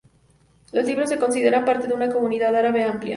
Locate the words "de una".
1.87-2.11